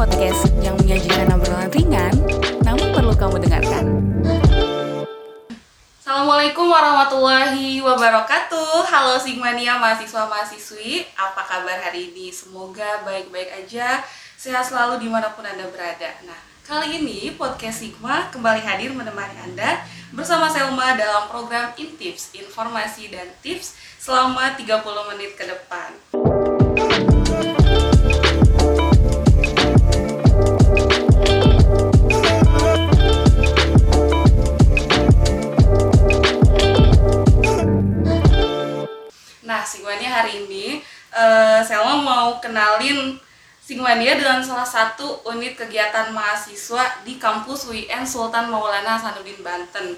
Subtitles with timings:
[0.00, 2.08] podcast yang menyajikan obrolan ringan,
[2.64, 3.84] namun perlu kamu dengarkan.
[6.00, 8.88] Assalamualaikum warahmatullahi wabarakatuh.
[8.88, 11.04] Halo Sigmania mahasiswa-mahasiswi.
[11.20, 12.32] Apa kabar hari ini?
[12.32, 14.00] Semoga baik-baik aja.
[14.40, 16.16] Sehat selalu di mana pun Anda berada.
[16.24, 19.84] Nah, kali ini podcast Sigma kembali hadir menemani Anda
[20.16, 24.80] Bersama Selma dalam program Intips Informasi dan tips selama 30
[25.12, 25.92] menit ke depan
[39.70, 40.82] Sigmania hari ini
[41.14, 43.14] eh, Selma mau kenalin
[43.62, 49.94] Sigmania dengan salah satu unit kegiatan mahasiswa di kampus UIN Sultan Maulana Hasanuddin Banten.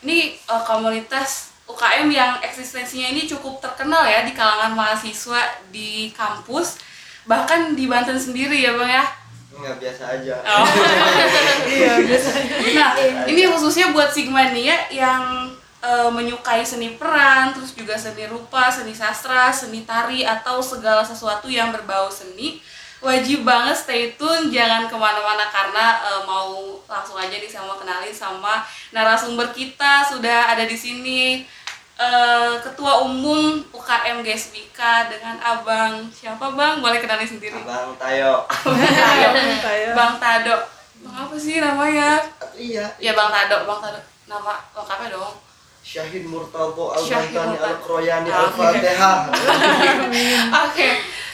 [0.00, 6.80] Ini eh, komunitas UKM yang eksistensinya ini cukup terkenal ya di kalangan mahasiswa di kampus,
[7.28, 9.04] bahkan di Banten sendiri ya Bang ya.
[9.54, 10.34] Enggak biasa aja.
[10.48, 10.66] Oh.
[12.70, 12.92] Nah,
[13.28, 15.50] ini khususnya buat Sigmania yang
[15.80, 21.48] eh, menyukai seni peran, terus juga seni rupa, seni sastra, seni tari, atau segala sesuatu
[21.48, 22.60] yang berbau seni.
[23.00, 28.12] Wajib banget stay tune, jangan ke mana-mana karena eh, mau langsung aja nih sama kenalin
[28.12, 28.60] sama
[28.92, 31.48] narasumber kita sudah ada di sini.
[32.00, 34.80] Eh, Ketua Umum UKM GSBK
[35.12, 36.80] dengan Abang siapa Bang?
[36.80, 37.56] Boleh kenalin sendiri.
[37.60, 39.92] Abang Tayo.
[39.96, 40.56] Bang Tado.
[41.04, 42.20] Bang apa sih namanya?
[42.56, 42.88] Iya.
[43.00, 44.00] Ya Bang Tado, Bang Tado.
[44.28, 45.49] Nama lengkapnya dong.
[45.80, 47.56] Syahid Murtado Syahid Al-Bantani.
[47.58, 49.18] Al-Kroyani Ah, Al-Fatihah.
[50.68, 50.88] Oke.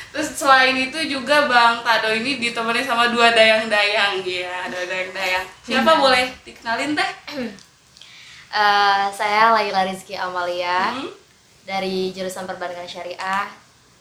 [0.08, 5.44] Terus selain itu juga Bang Tado ini ditemani sama dua dayang-dayang ya, dua dayang-dayang.
[5.60, 7.10] Siapa boleh dikenalin teh?
[8.48, 11.12] Eh, saya Laila Rizky Amalia Hmm?
[11.66, 13.44] dari jurusan Perbankan Syariah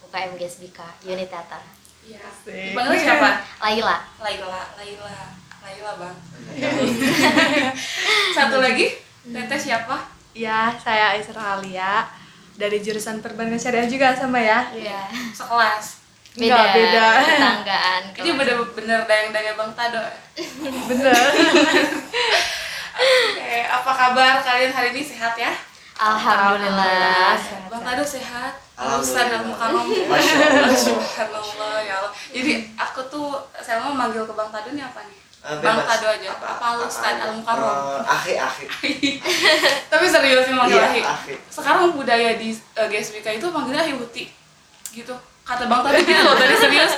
[0.01, 1.59] UKM GSBK Unit Teater.
[2.05, 2.23] Iya.
[2.45, 3.41] Dipanggil siapa?
[3.59, 4.05] Laila.
[4.15, 5.11] Laila, Laila,
[5.59, 6.15] Laila Bang.
[8.37, 8.95] Satu lagi?
[9.25, 9.97] Teteh siapa?
[10.35, 12.03] Ya, saya Aisra Alia
[12.59, 14.67] dari jurusan Perbankan Syariah juga sama ya.
[14.75, 15.07] Iya.
[15.31, 16.03] Sekelas.
[16.35, 16.51] Beda.
[16.51, 17.05] Enggak, beda.
[17.23, 18.01] Tetanggaan.
[18.19, 20.03] Ini bener-bener dayang-dayang Bang Tado.
[20.03, 20.11] ya?
[20.91, 21.15] Bener.
[22.95, 25.55] Oke, apa kabar kalian hari ini sehat ya?
[25.95, 27.39] Alhamdulillah.
[27.71, 28.59] Bang Tado sehat.
[28.75, 29.55] Alhamdulillah.
[29.55, 30.75] Allah.
[30.75, 32.11] Subhanallah ya Allah.
[32.35, 35.15] Jadi aku tuh saya mau manggil ke Bang Tado nih apa nih?
[35.45, 35.77] Bang.
[35.85, 36.29] Tado aja.
[36.33, 38.01] Apa lu Ustaz Al Mukarram?
[38.01, 39.21] Eh, Akhi, akhi.
[39.93, 41.37] Tapi serius nih manggil Iya, Ahi.
[41.53, 44.25] Sekarang budaya di uh, GSBK itu manggilnya Ahi Huti.
[44.89, 45.13] Gitu.
[45.45, 46.97] Kata Bang Tado gitu loh tadi serius.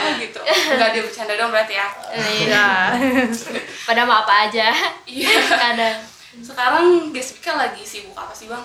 [0.00, 0.40] oh gitu.
[0.72, 1.88] Enggak dia bercanda dong berarti ya.
[2.16, 2.48] Iya.
[2.48, 2.68] Ya.
[3.88, 4.72] Pada mau apa aja.
[5.04, 5.36] Iya.
[5.52, 6.00] Kadang.
[6.40, 8.64] Sekarang GSBK lagi sibuk apa sih, Bang?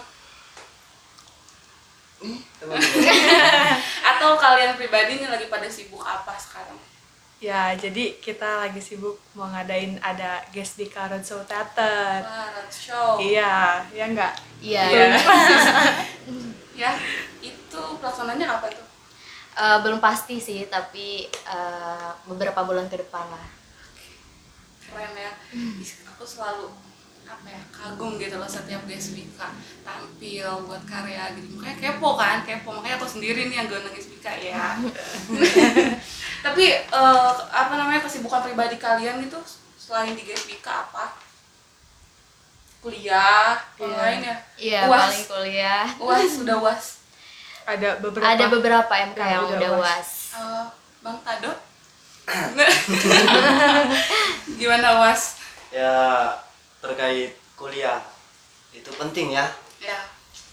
[4.03, 6.88] Atau kalian pribadi nih lagi pada sibuk apa sekarang?
[7.39, 12.19] Ya, jadi kita lagi sibuk mau ngadain ada guest di Roadshow Theater.
[12.19, 13.15] Wah, roadshow.
[13.15, 14.33] Iya, ya enggak?
[14.59, 14.83] Iya.
[14.91, 15.05] Iya.
[16.79, 16.95] Ya,
[17.43, 18.87] itu pelaksanaannya apa tuh?
[19.55, 23.45] Eh, belum pasti sih, tapi eh, beberapa bulan ke depan lah.
[24.89, 25.29] keren ya
[26.09, 26.65] aku selalu
[27.29, 29.37] apa ya kagum gitu loh setiap GSBK
[29.85, 34.27] tampil buat karya gitu makanya kepo kan kepo makanya aku sendiri nih yang gak GSBK
[34.49, 34.73] ya
[36.39, 39.39] tapi eh, apa namanya kesibukan pribadi kalian gitu
[39.75, 41.11] selain di GSBK apa
[42.79, 45.85] kuliah online ya Iya, uas paling kuliah.
[45.99, 46.85] uas sudah uas
[47.65, 48.25] Ada beberapa.
[48.25, 49.83] Ada beberapa MK Yang yang udah udah UAS.
[49.83, 50.09] UAS.
[50.33, 50.65] Eh,
[50.99, 51.51] bang Tado
[54.55, 55.37] gimana uas
[55.69, 55.93] Ya,
[56.79, 58.01] terkait kuliah.
[58.69, 59.45] Itu penting ya.
[59.77, 60.01] ya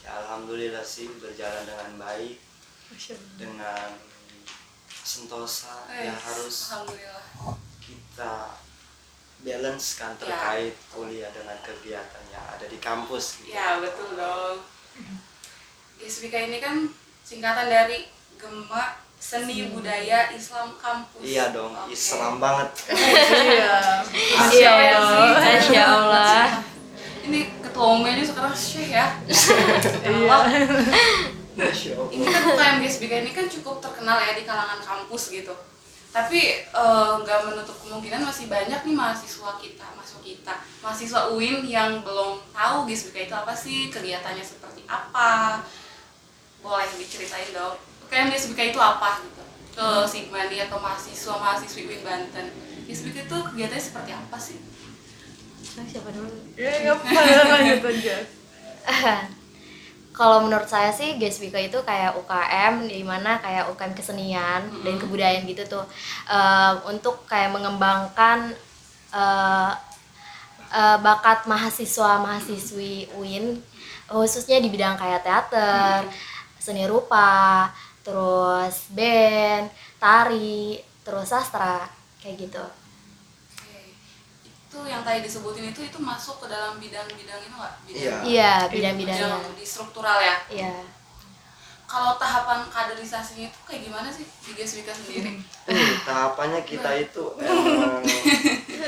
[0.00, 2.36] Ya, Alhamdulillah sih berjalan dengan baik.
[3.34, 3.96] Dengan
[5.06, 6.74] sentosa Eh, yang harus
[7.78, 8.58] kita
[9.38, 10.18] balance kan Ya.
[10.18, 13.54] terkait kuliah dengan kegiatan yang ada di kampus gitu.
[13.54, 14.58] Ya betul dong.
[15.96, 16.90] GSBK ini kan
[17.22, 21.22] singkatan dari Gema Seni Budaya Islam Kampus.
[21.22, 21.94] Iya dong, Oke.
[21.94, 22.68] Islam banget.
[22.92, 24.02] Iya.
[24.50, 25.38] Iya, Allah.
[25.40, 26.44] Masya Allah.
[27.24, 29.06] Ini ketua umumnya sekarang Syekh ya.
[30.04, 30.36] Iya.
[32.12, 35.56] Ini kan UKM GSBK ini kan cukup terkenal ya di kalangan kampus gitu.
[36.12, 40.52] Tapi eh, nggak menutup kemungkinan masih banyak nih mahasiswa kita, mahasiswa kita,
[40.84, 45.60] mahasiswa UIN yang belum tahu GSBK itu apa sih, kegiatannya seperti apa.
[46.60, 47.76] Boleh diceritain dong.
[48.08, 49.44] UKM GSBK itu apa gitu?
[49.76, 52.48] Ke Sigmania atau mahasiswa mahasiswi UIN Banten.
[52.84, 54.60] GSBK itu kegiatannya seperti apa sih?
[55.76, 56.32] Siapa dulu?
[56.56, 58.16] Ya, enggak apa-apa lanjut aja.
[60.16, 65.44] Kalau menurut saya sih Gesbika itu kayak UKM di mana kayak UKM kesenian dan kebudayaan
[65.44, 65.84] gitu tuh.
[66.24, 68.56] Eh, untuk kayak mengembangkan
[69.12, 69.72] eh,
[70.72, 73.60] eh, bakat mahasiswa mahasiswi UIN
[74.08, 76.08] khususnya di bidang kayak teater,
[76.56, 77.68] seni rupa,
[78.06, 79.68] terus band,
[79.98, 81.84] tari, terus sastra
[82.22, 82.85] kayak gitu.
[84.76, 87.74] Itu yang tadi disebutin itu itu masuk ke dalam bidang-bidang itu nggak?
[87.88, 88.16] Bidang, Iya.
[88.20, 89.24] Iya, bidang-bidangnya.
[89.40, 90.36] bidang di struktural ya.
[90.52, 90.72] Iya.
[91.88, 95.40] Kalau tahapan kaderisasinya itu kayak gimana sih di Geswika sendiri?
[95.64, 98.04] Uh, tahapannya kita itu emang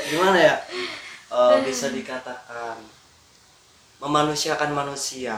[0.05, 0.55] gimana ya
[1.25, 2.77] Eh, bisa dikatakan
[3.97, 5.37] memanusiakan manusia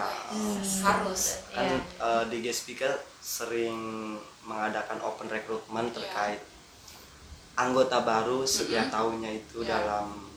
[0.81, 1.47] Harus.
[1.47, 1.79] kan Iya.
[1.79, 3.75] eh, di Gespika sering
[4.41, 5.95] mengadakan open recruitment Iya.
[5.95, 6.41] terkait
[7.53, 9.79] anggota baru setiap tahunnya itu Iya.
[9.79, 10.30] dalam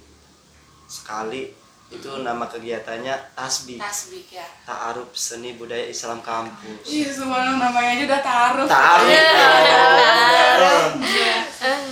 [0.94, 1.50] sekali
[1.86, 4.42] itu nama kegiatannya tasbih Tasbih ya.
[4.64, 8.66] ta'aruf seni budaya Islam kampus Iya, semua namanya aja udah taruh.
[8.66, 9.10] ta'aruf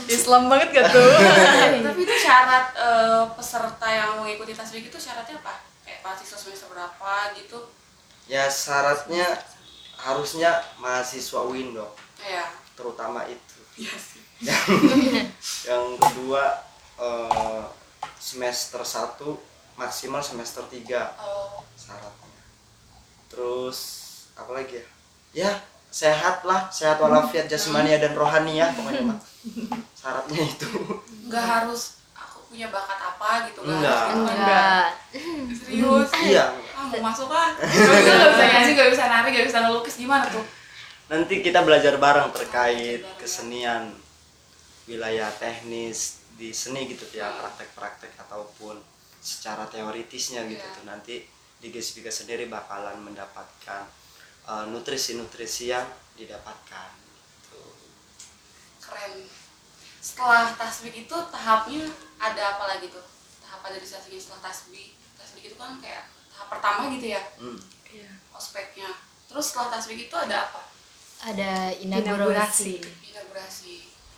[0.08, 1.12] Islam banget gak tuh
[1.86, 5.54] Tapi itu syarat eh, peserta yang mengikuti tasbih itu syaratnya apa?
[5.82, 7.58] Kayak mahasiswa semester berapa gitu?
[8.24, 9.26] ya syaratnya
[9.98, 12.46] harusnya mahasiswa UIN dong Iya.
[12.72, 14.22] terutama itu Iya sih.
[14.40, 14.62] yang
[15.64, 16.42] yang kedua
[16.96, 17.62] eh,
[18.22, 19.18] semester 1
[19.74, 20.78] maksimal semester 3
[21.18, 22.38] Oh, syaratnya.
[23.26, 23.78] Terus
[24.38, 24.86] apa lagi ya?
[25.34, 25.50] Ya
[25.92, 29.18] sehat lah sehat walafiat jasmania dan rohania pokoknya mah.
[29.98, 30.70] Syaratnya itu.
[31.26, 33.98] Nggak harus aku punya bakat apa gitu nggak Enggak.
[33.98, 34.36] harus gitu kan?
[34.38, 34.86] Enggak.
[35.58, 36.10] serius?
[36.30, 36.44] Iya.
[36.78, 37.50] Ah mau masuk ah.
[37.58, 40.44] Nggak bisa nyanyi nggak bisa nari nggak bisa ngelukis gimana tuh?
[41.10, 43.92] Nanti kita belajar bareng terkait kesenian
[44.86, 48.80] wilayah teknis di seni gitu ya praktek-praktek ataupun
[49.18, 50.74] secara teoritisnya gitu Iya.
[50.74, 51.14] tuh nanti
[51.56, 53.86] di Gesbika sendiri bakalan mendapatkan
[54.44, 57.62] uh, nutrisi-nutrisi yang didapatkan gitu.
[58.80, 59.30] keren
[59.98, 61.86] setelah tasbih itu tahapnya
[62.18, 63.06] ada apa lagi tuh
[63.38, 67.58] tahap kaderisasi setelah tasbih tasbih itu kan kayak tahap pertama gitu ya Hmm.
[67.86, 68.10] Iya.
[68.32, 68.90] ospeknya
[69.24, 70.62] terus setelah tasbih itu ada apa
[71.22, 72.82] Ada Inaugurasi.
[72.82, 73.06] inaugurasi.
[73.06, 73.74] inaugurasi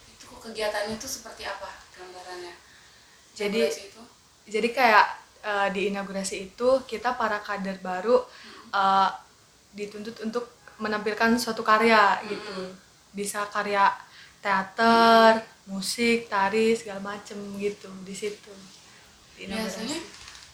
[0.08, 2.54] itu kok kegiatannya tuh seperti apa gambarannya.
[3.34, 4.02] Jadi itu
[4.44, 5.06] jadi kayak
[5.42, 8.22] eh, di inaugurasi itu kita para kader baru
[8.74, 9.10] eh,
[9.74, 10.44] dituntut untuk
[10.78, 12.74] menampilkan suatu karya gitu.
[13.14, 13.90] Bisa karya
[14.42, 18.52] teater musik tari segala macem gitu di situ.
[19.34, 19.82] Di inaugurasi.
[19.82, 19.98] biasanya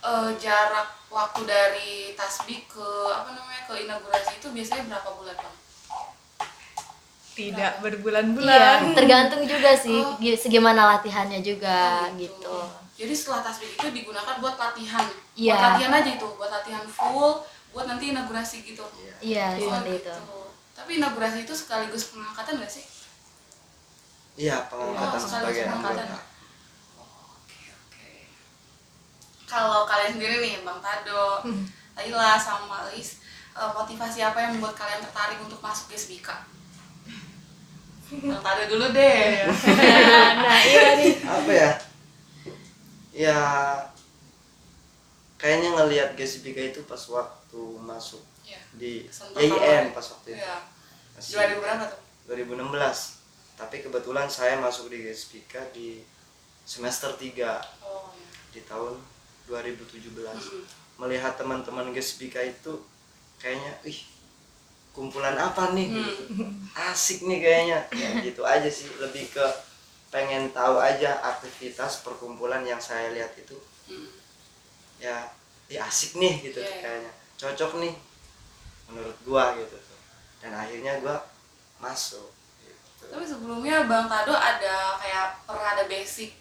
[0.07, 5.57] eh, jarak waktu dari tasbih ke apa namanya ke inaugurasi itu biasanya berapa bulan bang?
[7.43, 10.17] Tidak Iya, berbulan-bulan tergantung juga sih Oh.
[10.17, 12.57] gi- segimana latihannya juga Oh, gitu.
[12.95, 15.09] Jadi setelah tasbih itu digunakan buat latihan.
[15.33, 15.53] Iya.
[15.53, 17.33] Buat latihan aja itu, buat latihan full,
[17.73, 18.85] buat nanti inaugurasi gitu.
[19.19, 20.13] Iya, Oh, seperti gitu.
[20.13, 20.39] itu.
[20.71, 22.85] Tapi inaugurasi itu sekaligus pengangkatan gak sih?
[24.37, 26.07] iya pengangkatan Oh, sebagai pengangkatan.
[26.97, 28.13] oke.
[29.45, 31.45] Kalau kalian sendiri nih, Bang Tado,
[31.93, 33.21] Laila, sama Lis,
[33.53, 36.47] eh, motivasi apa yang membuat kalian tertarik untuk masuk Gesbika?
[38.11, 39.47] Tado dulu deh.
[40.43, 41.15] nah, iya nih.
[41.23, 41.71] apa ya
[43.11, 43.39] ya
[45.37, 48.59] kayaknya ngelihat Gesbika itu pas waktu masuk Iya.
[48.73, 49.95] di pertama.
[49.95, 50.57] pas waktu itu Iya.
[51.13, 52.01] Masih 2000 berapa tuh?
[52.27, 53.21] 2016
[53.55, 56.01] tapi kebetulan saya masuk di Gespika di
[56.65, 58.27] semester 3 Oh, iya.
[58.51, 58.99] di tahun
[59.47, 60.63] 2017 Mm-mm.
[60.99, 62.83] melihat teman-teman Gespika itu
[63.37, 64.01] kayaknya ih
[65.01, 65.89] kumpulan apa nih?
[65.89, 66.45] Gitu.
[66.77, 67.79] asik nih kayaknya.
[67.97, 68.85] Ya, gitu aja sih.
[69.01, 69.41] Lebih ke
[70.13, 73.57] pengen tahu aja aktivitas perkumpulan yang saya lihat itu.
[73.89, 74.13] Mm.
[75.01, 75.17] ya
[75.73, 76.81] ya asik nih gitu Iya, iya.
[76.85, 77.13] kayaknya.
[77.41, 77.95] Cocok nih
[78.93, 79.81] menurut gua gitu.
[80.45, 81.25] Dan akhirnya gua
[81.81, 82.29] masuk
[82.61, 83.09] gitu.
[83.09, 86.37] Tapi sebelumnya Bang Tado ada kayak pernah ada basic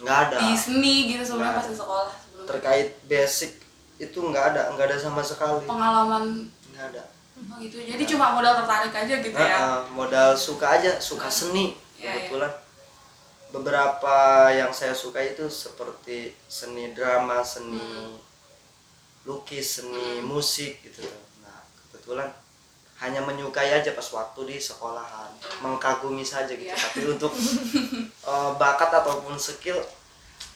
[0.00, 0.36] nggak ada.
[0.40, 2.48] di seni gitu sebelumnya pas di sekolah sebelumnya.
[2.48, 3.52] terkait basic
[4.00, 4.62] itu nggak ada.
[4.72, 5.68] Nggak ada sama sekali.
[5.68, 7.19] Pengalaman nggak ada
[7.50, 7.76] oh gitu.
[7.78, 9.58] Jadi cuma modal tertarik aja gitu Nah, ya.
[9.58, 12.52] uh, modal suka aja suka seni Iya, kebetulan
[13.48, 14.16] beberapa
[14.48, 18.14] yang saya suka itu seperti seni drama seni Hmm.
[19.22, 21.02] lukis seni musik gitu
[21.40, 22.30] nah kebetulan
[22.96, 25.28] hanya menyukai aja pas waktu di sekolahan
[25.60, 26.78] mengkagumi saja gitu Iya.
[26.78, 27.32] tapi untuk
[28.22, 29.76] uh, bakat ataupun skill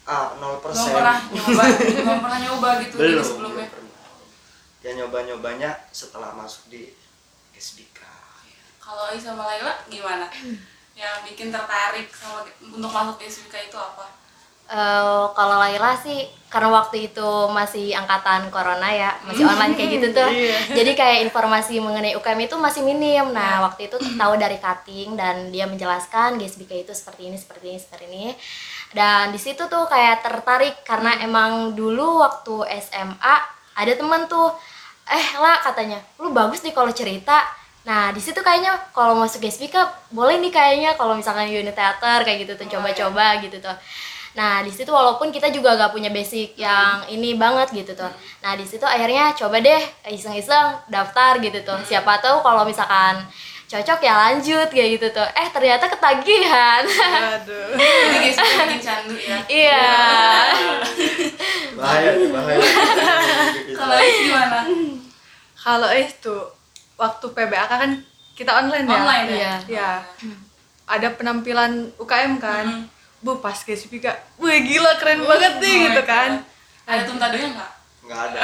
[0.05, 0.61] ah 0% Belum
[0.93, 1.65] pernah nyoba,
[1.97, 3.67] belum pernah nyoba gitu belum gitu sebelumnya.
[3.69, 3.84] belum.
[4.85, 6.93] Ya nyoba nyobanya setelah masuk di
[7.57, 8.05] SBK
[8.85, 10.29] Kalau Ai sama Laila gimana?
[11.01, 14.05] Yang bikin tertarik sama untuk masuk ke SBK itu apa?
[14.65, 20.09] Eh, kalau Laila sih karena waktu itu masih angkatan corona ya, masih online kayak gitu
[20.17, 20.31] tuh.
[20.73, 23.29] Jadi kayak informasi mengenai UKM itu masih minim.
[23.35, 27.79] Nah, waktu itu tahu dari cutting dan dia menjelaskan GSBK itu seperti ini, seperti ini,
[27.81, 28.25] seperti ini.
[28.95, 33.37] Dan di situ tuh kayak tertarik karena emang dulu waktu SMA
[33.75, 34.55] ada temen tuh
[35.09, 37.45] eh lah katanya, lu bagus nih kalau cerita.
[37.85, 39.77] Nah, di situ kayaknya kalau masuk GSBK
[40.17, 43.77] boleh nih kayaknya kalau misalkan unit teater kayak gitu tuh coba-coba gitu tuh.
[44.35, 48.11] Nah, di situ walaupun kita juga gak punya basic yang ini banget gitu tuh.
[48.43, 51.79] Nah, di situ akhirnya coba deh iseng-iseng daftar gitu tuh.
[51.87, 53.23] Siapa tahu kalau misalkan
[53.75, 55.27] cocok ya lanjut kayak gitu tuh.
[55.35, 56.83] Eh, ternyata ketagihan.
[57.35, 57.75] Aduh.
[58.23, 59.39] Guys, bikin candu ya.
[59.51, 59.91] iya.
[61.75, 62.59] bahaya bahaya
[63.75, 64.59] Kalau Ais gimana?
[65.59, 66.37] Kalau itu
[66.95, 67.91] waktu PBAK kan
[68.39, 68.95] kita online ya.
[68.95, 69.35] Online ya?
[69.35, 69.53] Iya.
[69.67, 69.91] Ya.
[70.87, 72.87] Ada penampilan UKM kan.
[73.25, 74.05] Bu pas GSBK,
[74.37, 76.45] wah gila keren banget nih gitu kan.
[76.85, 77.75] Ada tuntadonya nggak?
[78.05, 78.41] nggak ada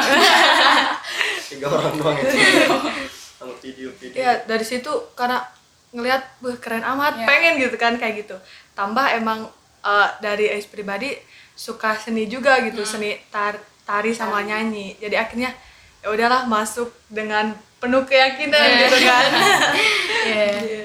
[1.52, 2.32] tiga orang doang itu
[3.40, 5.40] sama video-video Ya dari situ karena
[5.90, 7.26] ngelihat wah keren amat, Iya.
[7.26, 8.36] pengen gitu kan kayak gitu.
[8.72, 9.48] Tambah emang
[9.80, 11.16] eh, dari Ais pribadi
[11.56, 14.92] suka seni juga gitu, seni tar- tari sama nyanyi.
[14.94, 15.50] Jadi akhirnya
[15.98, 19.24] ya udahlah masuk dengan penuh keyakinan gitu kan.
[20.20, 20.84] Iya.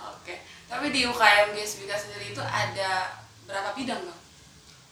[0.00, 0.34] Oke.
[0.64, 4.18] Tapi di UKM GSBK sendiri itu ada berapa bidang bang?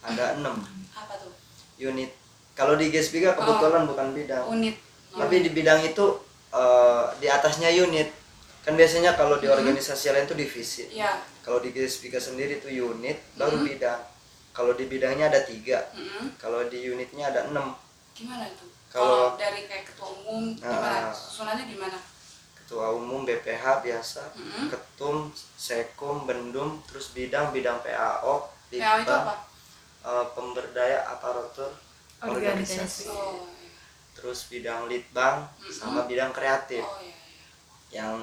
[0.04, 0.60] ada enam
[0.92, 1.32] Apa tuh?
[1.76, 2.12] unit
[2.52, 4.76] kalau di GSBK kebetulan bukan bidang Unit.
[5.10, 6.06] tapi di bidang itu
[6.54, 8.08] eh, di atasnya unit
[8.60, 11.20] kan biasanya kalau di organisasi lain itu divisi Iya.
[11.40, 14.00] kalau di GSBK sendiri itu unit baru bidang
[14.50, 16.32] kalau di bidangnya ada tiga Mm-mm.
[16.36, 17.74] kalau di unitnya ada enam
[18.12, 18.64] Gimana itu?
[18.88, 20.70] Kalau- dari kayak ketua umum Ah.
[20.70, 21.10] gimana?
[21.10, 21.98] Susunannya gimana?
[22.56, 24.70] ketua umum BPH biasa Mm-mm.
[24.70, 29.34] ketum sekum bendum terus bidang bidang PAO PAO itu apa?
[30.00, 31.68] eh, pemberdaya aparatur
[32.22, 33.04] organisasi Organisasi.
[33.10, 33.44] Oh.
[34.24, 37.12] Terus bidang litbang sama bidang kreatif oh iya.
[37.12, 38.00] iya.
[38.00, 38.16] yang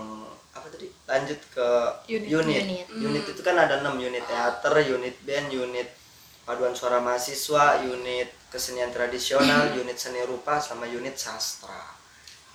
[0.49, 1.69] apa tadi lanjut ke
[2.09, 2.41] Unit.
[2.41, 2.87] unit Unit.
[2.89, 5.93] unit, itu kan ada enam unit teater unit band unit
[6.41, 11.93] paduan suara mahasiswa unit kesenian tradisional unit seni rupa sama unit sastra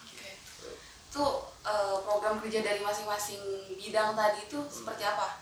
[0.02, 0.26] Oke.
[1.14, 1.24] Itu
[1.62, 5.38] eh, program kerja dari masing-masing bidang tadi itu seperti apa?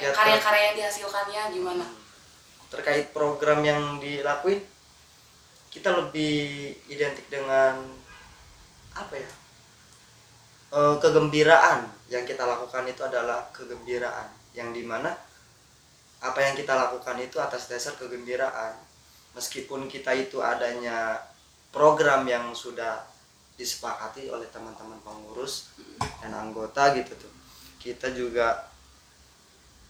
[0.00, 1.86] Ya, karya-karya yang dihasilkannya gimana?
[2.70, 4.58] terkait program yang dilakuin
[5.76, 7.76] kita lebih identik dengan
[8.96, 9.30] apa ya
[10.76, 14.28] Eh, kegembiraan yang kita lakukan itu adalah kegembiraan.
[14.50, 15.14] Yang di mana
[16.20, 18.74] apa yang kita lakukan itu atas dasar kegembiraan.
[19.38, 21.22] Meskipun kita itu adanya
[21.70, 23.08] program yang sudah
[23.56, 25.72] disepakati oleh teman-teman pengurus
[26.20, 27.32] dan anggota gitu tuh.
[27.78, 28.66] Kita juga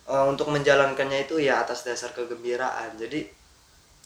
[0.07, 3.01] eh, untuk menjalankannya itu ya atas dasar kegembiraan.
[3.01, 3.33] Jadi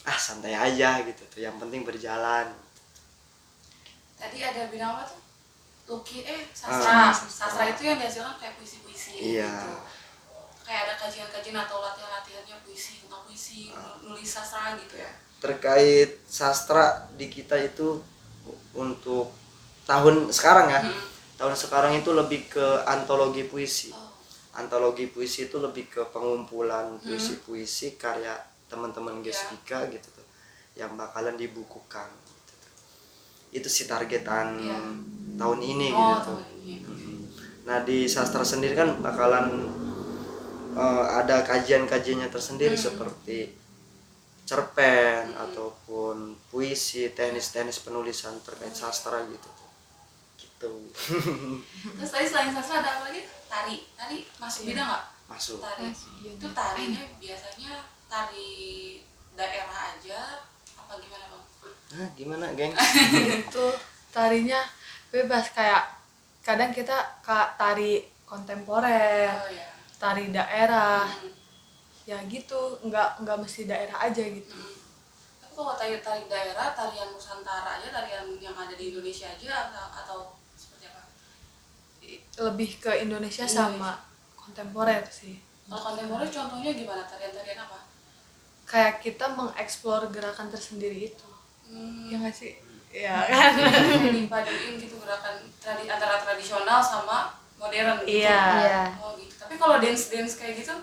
[0.03, 2.49] ah santai aja gitu tuh yang penting berjalan
[4.21, 5.17] Tadi ada bidang apa tuh?
[5.89, 7.09] Luki eh sastra.
[7.09, 7.13] Ah.
[7.17, 9.49] Sastra itu yang dihasilkan kayak puisi-puisi Iya.
[9.49, 9.73] gitu.
[10.61, 13.97] Kayak ada kajian-kajian atau latihan-latihannya puisi, tentang puisi, Ah.
[14.05, 15.09] nulis sastra gitu ya.
[15.41, 17.97] terkait sastra di kita itu
[18.77, 19.33] untuk
[19.89, 21.01] tahun sekarang ya Hmm.
[21.41, 24.13] tahun sekarang itu lebih ke antologi puisi Oh.
[24.53, 28.37] antologi puisi itu lebih ke pengumpulan puisi-puisi karya
[28.71, 29.21] teman-teman.
[29.21, 30.27] Gestika gitu tuh
[30.73, 32.73] yang bakalan dibukukan gitu tuh.
[33.51, 34.79] itu sih targetan Ya.
[35.37, 36.41] tahun ini Oh, gitu tuh.
[36.63, 36.79] ini.
[37.67, 39.67] Nah di sastra sendiri kan bakalan
[40.71, 42.87] eh, ada kajian-kajiannya tersendiri Hmm.
[42.87, 43.39] seperti
[44.47, 49.51] cerpen ataupun puisi, teknis-teknis penulisan terkait sastra gitu.
[50.37, 50.71] Gitu.
[51.99, 53.23] Terus tadi selain sastra ada apa lagi?
[53.47, 53.77] Tari.
[53.95, 55.05] Tari masuk bidang nggak?
[55.27, 55.59] Masuk.
[55.59, 55.91] Tari.
[56.23, 57.73] Itu tarinya biasanya
[58.11, 58.99] tari
[59.33, 60.43] daerah aja
[60.75, 61.45] apa gimana bang?
[61.91, 62.75] Hah, gimana, geng?
[63.43, 63.67] itu
[64.11, 64.61] tarinya
[65.09, 65.87] bebas kayak
[66.41, 69.71] kadang kita kak tari kontemporer Oh ya.
[69.97, 71.31] tari daerah Hmm.
[72.05, 74.79] ya gitu nggak nggak mesti daerah aja gitu Hmm.
[75.41, 79.87] Tapi kalau tari tari daerah, tarian Nusantara aja, tarian yang ada di Indonesia aja atau,
[79.93, 80.19] atau
[80.53, 81.03] seperti apa?
[82.41, 83.47] Lebih ke Indonesia Indonesia.
[83.47, 83.91] sama
[84.35, 87.03] kontemporer sih Kalau kontemporer contohnya gimana?
[87.05, 87.79] Tarian-tarian apa?
[88.71, 91.27] Kayak kita mengeksplor gerakan tersendiri itu
[91.67, 92.11] Hmm.
[92.11, 92.59] ya nggak sih
[92.91, 93.55] ya kan
[94.19, 98.27] dipaduin gitu gerakan tradi antara tradisional sama modern gitu.
[98.27, 98.43] Iya.
[98.59, 98.83] Iya.
[98.99, 99.35] Oh gitu.
[99.39, 100.75] Tapi kalau dance dance kayak gitu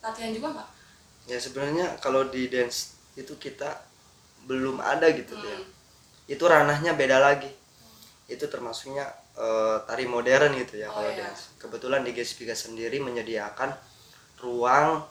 [0.00, 0.68] latihan juga nggak?
[1.28, 3.84] Ya sebenarnya kalau di dance itu kita
[4.48, 5.44] belum ada gitu Hmm.
[5.44, 5.56] ya.
[6.32, 7.52] Itu ranahnya beda lagi.
[8.24, 9.04] Itu termasuknya
[9.36, 11.28] eh, tari modern gitu ya Oh, kalau iya.
[11.28, 11.52] dance.
[11.60, 13.76] Kebetulan di Gespika sendiri menyediakan
[14.40, 15.04] ruang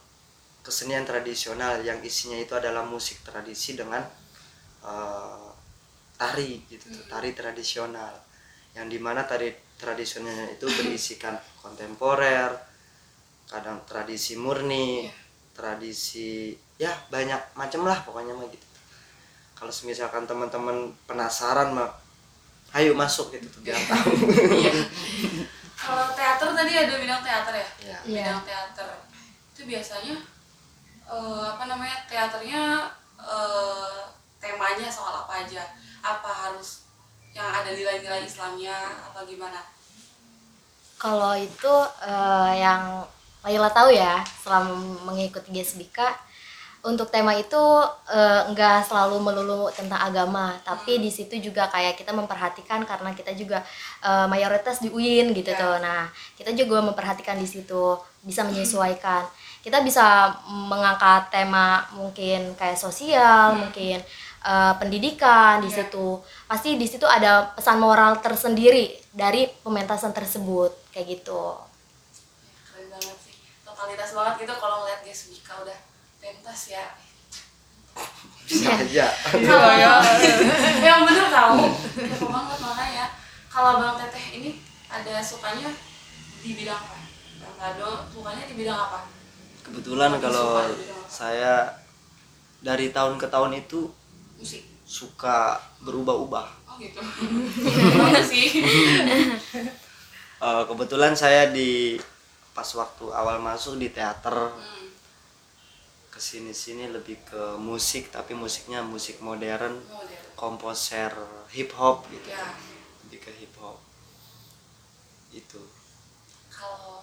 [0.67, 4.03] kesenian tradisional yang isinya itu adalah musik tradisi dengan
[4.83, 5.47] eh,
[6.19, 8.11] tari gitu tuh, tari tradisional
[8.75, 12.51] yang di mana tari tradisionalnya itu berisikan kontemporer
[13.47, 15.07] kadang tradisi murni
[15.55, 18.67] tradisi ya banyak macam lah pokoknya mah gitu
[19.55, 21.89] kalau misalkan teman-teman penasaran mah
[22.75, 24.11] ayo masuk gitu tuh biar tahu
[24.59, 24.73] Iya.
[25.77, 27.69] Kalau teater tadi ada bidang teater ya?
[27.79, 28.21] ya Iya.
[28.27, 28.87] Bidang teater.
[29.53, 30.15] Itu biasanya
[31.07, 31.97] eh, apa namanya?
[32.05, 33.99] Teaternya eh,
[34.37, 35.63] temanya soal apa aja?
[36.03, 36.85] Apa harus
[37.33, 39.61] yang ada nilai-nilai Islamnya apa gimana?
[40.97, 41.73] Kalau itu
[42.03, 43.05] eh, yang
[43.45, 44.75] Laila tahu ya selama
[45.07, 45.99] mengikuti GSBK
[46.83, 47.59] untuk tema itu
[48.47, 53.59] enggak selalu melulu tentang agama, tapi di situ juga kayak kita memperhatikan karena kita juga
[53.99, 55.59] eh, mayoritas di UIN gitu Ya.
[55.59, 55.75] tuh.
[55.83, 59.27] Nah, kita juga memperhatikan di situ bisa menyesuaikan.
[59.67, 63.99] Kita bisa mengangkat tema mungkin kayak sosial, mungkin
[64.39, 65.83] eh, pendidikan di Ya.
[65.83, 66.23] situ.
[66.47, 71.59] Pasti di situ ada pesan moral tersendiri dari pementasan tersebut kayak gitu.
[72.63, 73.35] Keren banget sih.
[73.67, 75.75] Totalitas banget gitu kalau ngeliat Gesbika udah
[76.23, 76.85] pentas ya.
[78.47, 79.71] bisa aja Kalau
[80.79, 83.05] yang bener tahu, kepo banget makanya.
[83.51, 85.67] Kalau Bang Teteh ini ada sukanya
[86.39, 86.95] di bidang apa?
[87.43, 89.16] Bang Tado sukanya di bidang apa?
[89.67, 90.63] Kebetulan kalau
[91.07, 91.75] saya
[92.59, 93.91] dari tahun ke tahun itu
[94.35, 94.63] Musik.
[94.83, 96.99] suka berubah-ubah Oh gitu.
[98.23, 98.47] Sih.
[100.37, 101.97] Eh, kebetulan saya di
[102.51, 104.89] pas waktu awal masuk di teater Hmm,
[106.07, 110.21] ke sini sini lebih ke musik tapi musiknya musik modern modern.
[110.33, 111.09] komposer
[111.49, 112.53] hip hop gitu Ya.
[113.03, 113.77] lebih ke hip hop
[115.29, 115.61] itu
[116.47, 116.96] Kalau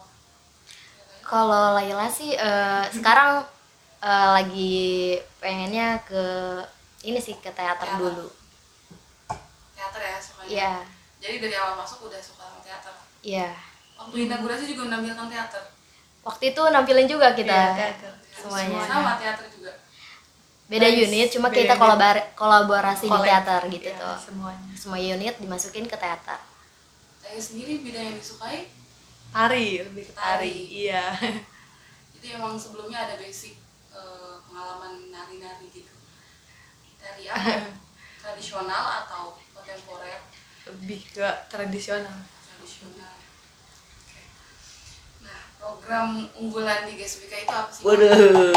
[1.25, 3.43] Kalau Laila sih eh, sekarang
[3.99, 4.75] eh, lagi
[5.39, 6.25] pengennya ke
[7.03, 7.99] ini sih ke teater Teater.
[7.99, 8.29] dulu.
[9.75, 10.49] teater ya sukanya.
[10.49, 10.73] Iya,
[11.19, 12.95] Jadi dari awal masuk udah suka sama teater.
[13.21, 13.53] iya.
[13.95, 15.65] Waktu inaugurasi juga menampilkan teater.
[16.23, 18.13] Waktu itu nampilin juga kita Iya, teater.
[18.35, 18.81] semuanya.
[18.83, 19.73] Sama teater juga.
[20.65, 21.01] Beda Nice.
[21.03, 21.83] unit, cuma Beda kita unit.
[21.83, 23.27] kolabar- kolaborasi di Collab.
[23.27, 24.17] teater gitu Iya, tuh.
[24.23, 26.41] semuanya Semua unit dimasukin ke teater.
[27.19, 28.69] Saya sendiri bidang yang disukai
[29.35, 30.55] tari lebih ke tari, Tari.
[30.87, 31.07] iya
[32.15, 33.59] jadi emang sebelumnya ada basic
[33.93, 35.93] eh, pengalaman nari-nari gitu.
[36.97, 37.69] Dari apa?
[38.25, 40.25] Tradisional atau kontemporer?
[40.65, 43.13] lebih ke tradisional Tradisional.
[44.01, 44.23] Oke.
[45.21, 47.85] Nah, program unggulan di GSBK itu apa sih?
[47.85, 48.57] waduh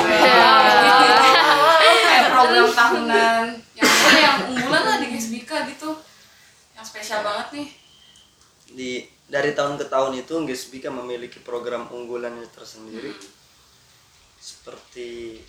[2.08, 5.92] kayak program tahunan yang yang unggulan lah di GSBK gitu
[6.72, 7.68] yang spesial banget nih
[8.72, 8.92] di
[9.28, 13.12] dari tahun ke tahun itu Gesbika memiliki program unggulannya tersendiri
[14.40, 15.44] seperti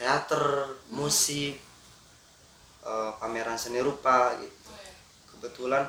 [0.00, 1.60] teater, musik,
[2.82, 4.72] eh, pameran seni rupa gitu.
[5.36, 5.84] Kebetulan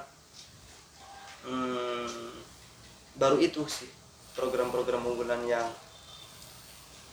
[1.47, 2.35] hmm,
[3.15, 3.87] baru itu sih
[4.35, 5.67] program-program unggulan yang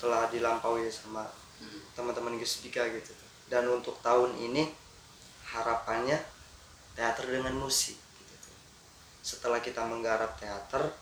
[0.00, 1.28] telah dilampaui sama
[1.94, 3.12] teman-teman Gesbika gitu.
[3.46, 4.66] Dan untuk tahun ini
[5.54, 6.18] harapannya
[6.96, 8.09] teater dengan musik.
[9.20, 10.96] Setelah kita menggarap teater,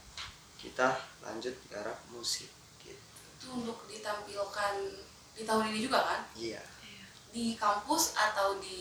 [0.57, 2.51] kita lanjut garap musik
[2.81, 2.99] gitu.
[3.33, 4.75] itu untuk ditampilkan
[5.33, 6.59] di tahun ini juga kan Iya.
[7.31, 8.81] di kampus atau di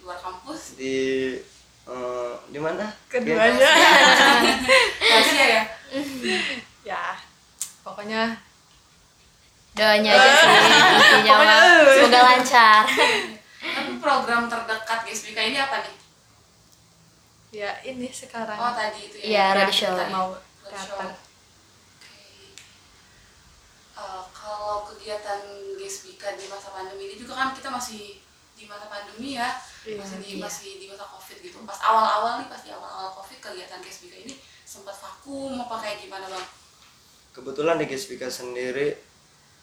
[0.00, 0.96] luar kampus Di
[1.84, 2.88] eh, di mana?
[3.04, 3.60] keduanya
[5.02, 5.62] rahasia ya
[6.82, 7.02] ya
[7.82, 8.32] pokoknya
[9.70, 10.48] Doanya aja sih
[11.20, 11.58] intinya.
[11.94, 12.82] Semoga lancar.
[13.60, 15.94] tapi program terdekat GSBK ini apa nih
[17.50, 19.66] ya ini sekarang oh tadi itu Iya, ya.
[19.66, 20.08] Tadi.
[20.08, 21.06] mau Oke.
[24.00, 25.40] Eh, kalau kegiatan
[25.76, 28.16] GSBK di masa pandemi ini juga kan kita masih
[28.54, 29.50] di masa pandemi ya
[29.82, 30.40] Iya, masih di iya.
[30.40, 34.34] masih di masa covid gitu pas awal-awal nih pas di awal-awal covid kegiatan GSBK ini
[34.62, 36.46] sempat vakum apa kayak gimana bang
[37.30, 38.90] Kebetulan di Gesbika sendiri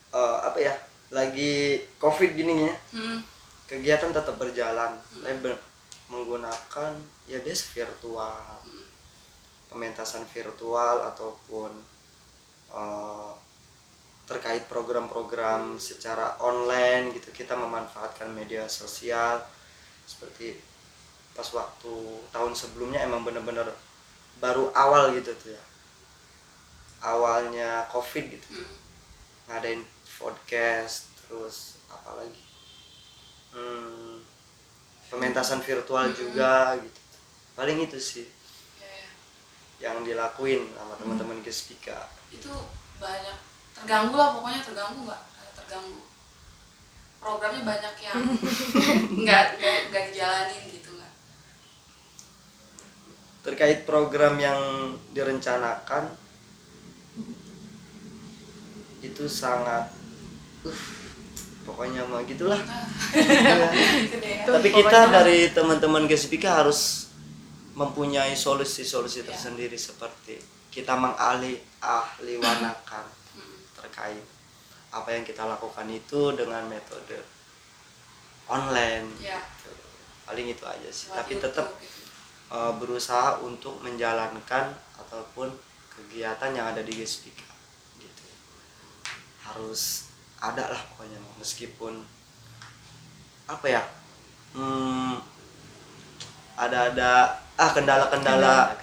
[0.10, 0.72] eh, apa ya?
[1.08, 2.76] Lagi Covid gini ya.
[2.94, 3.20] hmm.
[3.66, 4.96] Kegiatan tetap berjalan.
[4.96, 5.67] Tapi ber-
[6.08, 6.94] menggunakan
[7.28, 8.64] ya biasa virtual.
[9.68, 11.72] Pementasan virtual ataupun
[12.72, 13.32] eh,
[14.28, 19.40] terkait program-program secara online gitu kita memanfaatkan media sosial
[20.04, 20.60] seperti
[21.32, 21.96] pas waktu
[22.36, 23.72] tahun sebelumnya emang bener-bener
[24.44, 25.64] baru awal gitu tuh ya
[27.08, 28.76] awalnya covid gitu Hmm.
[29.48, 29.82] ngadain
[30.20, 32.44] podcast terus apa lagi
[33.56, 34.17] hmm,
[35.08, 37.00] pementasan virtual juga gitu.
[37.56, 38.28] Paling itu sih.
[38.78, 39.10] Ya, ya.
[39.90, 42.52] yang dilakuin sama teman-teman Gespika itu
[43.00, 43.38] banyak
[43.72, 45.24] terganggu lah pokoknya terganggu nggak
[45.56, 46.02] terganggu.
[47.18, 48.20] Programnya banyak yang
[49.26, 51.14] nggak nggak nggak dijalanin gitu nggak.
[53.48, 54.60] Terkait program yang
[55.16, 56.14] direncanakan
[59.02, 59.88] itu sangat
[60.68, 60.97] uh,
[61.68, 62.58] pokoknya mah gitulah
[63.14, 63.68] Iya.
[63.68, 67.12] ya tapi kita dari teman-teman Gesbika harus
[67.76, 70.40] mempunyai solusi-solusi tersendiri seperti
[70.72, 73.06] kita mengalih ahliwanakan
[73.78, 74.24] terkait
[74.90, 77.20] apa yang kita lakukan itu dengan metode
[78.48, 79.72] online ya gitu.
[80.26, 82.56] paling itu aja sih tapi YouTube tetap gitu.
[82.56, 85.52] uh, berusaha untuk menjalankan ataupun
[85.92, 87.46] kegiatan yang ada di Gesbika
[88.00, 88.24] gitu
[89.44, 90.07] harus
[90.38, 92.06] ada lah pokoknya meskipun
[93.50, 93.82] apa ya
[94.54, 95.18] hmm,
[96.58, 97.12] ada ada
[97.58, 98.78] ah kendala-kendala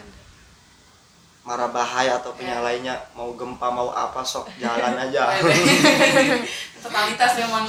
[1.44, 2.56] marah bahaya ataupun Ya.
[2.56, 5.28] yang lainnya mau gempa mau apa sok jalan aja.
[6.82, 7.68] Totalitas memang.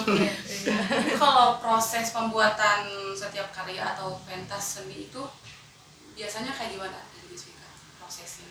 [1.19, 5.19] Kalau proses pembuatan setiap karya atau pentas seni itu
[6.15, 7.03] biasanya kayak gimana?
[7.99, 8.47] Prosesnya?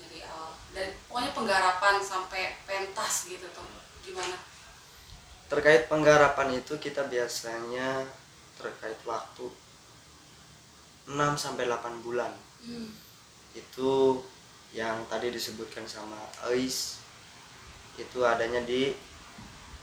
[0.00, 0.56] Dari awal.
[0.72, 3.68] Dan pokoknya penggarapan sampai pentas gitu tuh
[4.00, 4.40] gimana
[5.46, 8.02] terkait penggarapan itu kita biasanya
[8.58, 9.46] terkait waktu
[11.06, 12.34] 6 sampai 8 bulan
[12.66, 12.90] hmm.
[13.54, 14.20] itu
[14.74, 16.18] yang tadi disebutkan sama
[16.50, 16.98] Ais
[17.96, 18.92] itu adanya di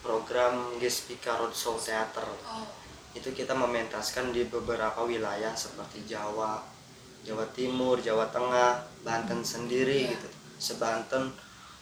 [0.04, 6.65] program Gespika Roadshow Theater oh itu kita mementaskan di beberapa wilayah seperti Jawa,
[7.21, 10.17] Jawa Timur, Jawa Tengah, Banten sendiri Iya.
[10.17, 10.28] gitu.
[10.58, 11.30] Sebanten,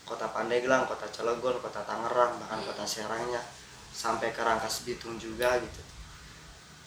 [0.03, 3.39] Kota Pandeglang, Kota Cilegon, Kota Tangerang, bahkan Kota Serangnya
[3.91, 5.83] sampai ke Rangkas Bitung juga gitu.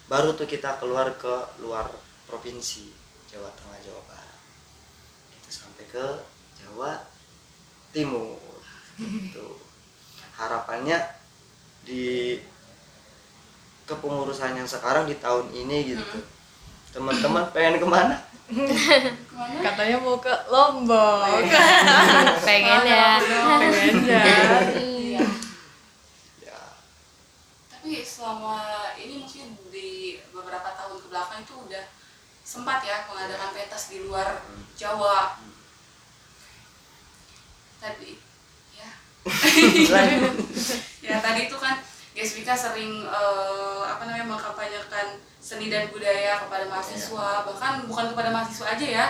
[0.09, 1.89] Baru tuh kita keluar ke luar
[2.29, 2.93] provinsi
[3.29, 4.41] Jawa Tengah, Jawa Barat.
[5.39, 6.07] Itu sampai ke
[6.61, 7.05] Jawa
[7.93, 8.41] Timur.
[8.99, 9.61] Gitu.
[10.35, 10.99] Harapannya
[11.85, 12.41] di
[13.85, 16.25] kepengurusan yang sekarang di tahun ini gitu
[16.97, 18.17] teman-teman pengen ke mana
[18.49, 18.57] ke
[19.37, 21.45] mana katanya mau ke Lombok
[22.49, 24.25] pengen ya pengen ya
[27.69, 28.65] tapi selama
[28.97, 31.85] ini maksudnya di beberapa tahun ke belakang itu udah
[32.43, 34.43] sempat ya mengadakan pentas di luar
[34.75, 35.39] Jawa.
[37.79, 38.19] Tadi
[38.75, 38.91] ya.
[41.07, 41.79] Ya tadi itu kan
[42.11, 47.47] Gesbika sering eh, apa namanya mengkampanyekan seni dan budaya kepada mahasiswa.
[47.47, 49.07] Bahkan bukan kepada mahasiswa aja ya.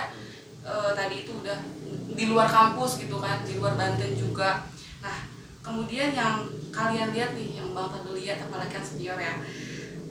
[0.61, 1.57] Eh, tadi itu udah
[2.13, 4.61] di luar kampus gitu kan di luar Banten juga.
[5.01, 5.17] Nah
[5.65, 9.33] kemudian yang kalian lihat nih yang bang Fadil lihat apalagi kan senior ya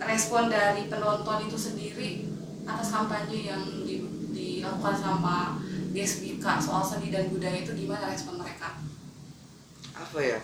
[0.04, 2.28] respon dari penonton itu sendiri
[2.64, 5.60] atas kampanye yang di- dilakukan sama
[5.94, 8.74] Gesbika soal seni dan budaya itu gimana respon mereka
[9.94, 10.40] apa ya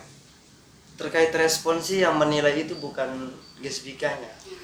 [0.95, 4.57] terkait respon sih yang menilai itu bukan gesbikanya Ya.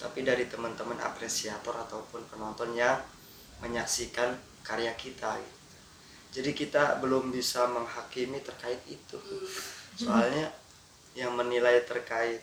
[0.00, 2.96] tapi dari teman-teman apresiator ataupun penonton yang
[3.60, 4.32] menyaksikan
[4.64, 5.60] karya kita gitu.
[6.40, 9.20] jadi kita belum bisa menghakimi terkait itu
[9.92, 10.48] soalnya
[11.12, 12.40] yang menilai terkait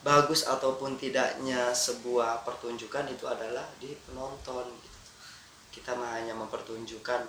[0.00, 4.98] bagus ataupun tidaknya sebuah pertunjukan itu adalah di penonton gitu.
[5.76, 7.22] kita mah hanya mempertunjukkan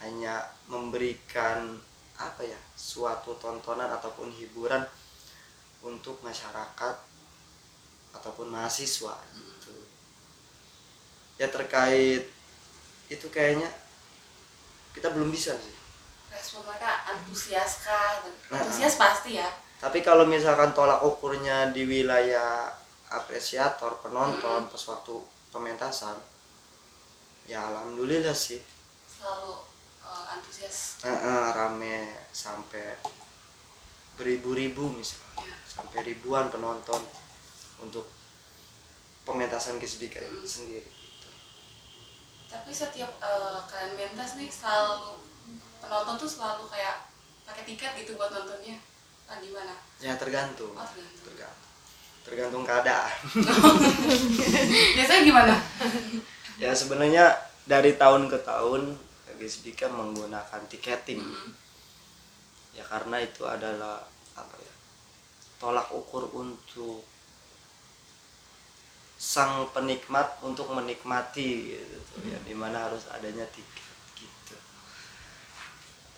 [0.00, 1.76] hanya memberikan
[2.20, 4.84] apa ya suatu tontonan ataupun hiburan
[5.80, 6.96] untuk masyarakat
[8.12, 9.72] ataupun mahasiswa gitu
[11.40, 12.28] ya terkait
[13.08, 13.68] itu kayaknya
[14.92, 15.76] kita belum bisa sih
[16.28, 18.20] respon mereka antusias kah
[18.52, 18.60] Nah.
[18.60, 19.48] antusias pasti ya
[19.80, 22.68] tapi kalau misalkan tolak ukurnya di wilayah
[23.10, 25.14] apresiator penonton pas waktu
[25.48, 26.14] pementasan
[27.48, 28.60] ya alhamdulillah sih.
[29.08, 29.56] Selalu
[30.04, 31.00] eh, antusias.
[31.02, 33.00] Eh, eh, rame sampai
[34.14, 35.56] beribu-ribu misalnya.
[35.64, 37.00] Sampai ribuan penonton
[37.80, 38.06] untuk
[39.24, 40.84] pementasan Gesbika ini sendiri.
[40.84, 41.28] Gitu.
[42.50, 45.22] tapi setiap eh, kalian pentas nih selalu
[45.78, 47.06] penonton tuh selalu kayak
[47.46, 48.74] pakai tiket gitu buat nontonnya
[49.30, 50.74] ah gimana ya tergantung.
[50.74, 51.24] Oh tergantung.
[51.30, 51.70] Tergantung.
[52.20, 53.16] Tergantung keadaan.
[54.98, 55.54] Biasanya gimana?
[56.60, 57.32] Ya sebenarnya
[57.64, 58.98] dari tahun ke tahun
[59.40, 61.24] Gesbika menggunakan tiketing.
[62.76, 64.04] Ya karena itu adalah
[64.36, 64.74] apa ya
[65.56, 67.04] tolak ukur untuk
[69.20, 72.36] sang penikmat untuk menikmati gitu ya.
[72.44, 74.56] Di mana harus adanya tiket gitu.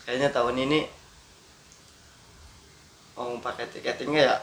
[0.02, 1.01] Kayaknya tahun ini
[3.22, 4.36] mau pakai tiketingnya ya?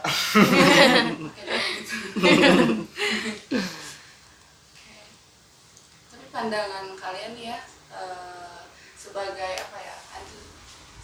[6.10, 7.58] Tapi pandangan kalian ya
[7.92, 8.60] eh,
[8.96, 10.48] sebagai apa ya antu-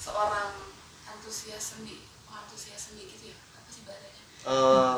[0.00, 0.56] seorang
[1.04, 3.38] antusias seni antusias seni gitu ya?
[3.60, 4.22] Apa sih bahasanya?
[4.48, 4.96] Eh,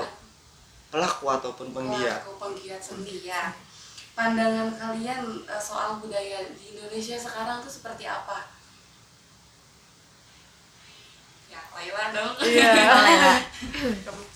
[0.88, 2.23] pelaku ataupun penggiat.
[2.23, 3.51] Pelaku penggiat seni ya.
[4.14, 8.47] Pandangan kalian eh, soal budaya di Indonesia sekarang tuh seperti apa
[11.76, 12.33] Laila dong.
[12.44, 12.72] Iya.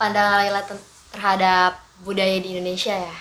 [0.00, 0.64] pandangan Laila
[1.12, 3.16] terhadap budaya di Indonesia ya.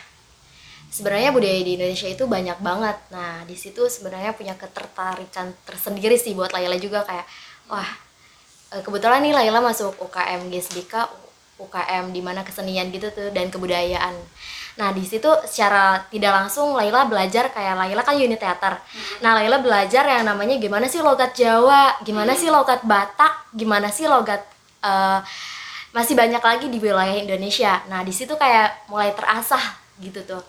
[0.90, 2.98] Sebenarnya budaya di Indonesia itu banyak banget.
[3.12, 7.28] Nah di situ sebenarnya punya ketertarikan tersendiri sih buat Laila juga kayak
[7.68, 7.90] wah
[8.72, 10.94] eh, kebetulan nih Laila masuk UKM GSBK
[11.60, 14.16] UKM di mana kesenian gitu tuh dan kebudayaan
[14.80, 18.80] nah di situ secara tidak langsung Laila belajar kayak Laila kan unit teater
[19.20, 24.08] nah Laila belajar yang namanya gimana sih logat Jawa gimana sih logat Batak gimana sih
[24.08, 24.40] logat
[24.80, 25.20] eh,
[25.90, 27.82] masih banyak lagi di wilayah Indonesia.
[27.90, 29.62] Nah, di situ kayak mulai terasah
[29.98, 30.44] gitu tuh.